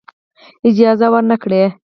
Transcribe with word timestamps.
اجازه 0.69 1.05
ورنه 1.13 1.35
کړی. 1.43 1.63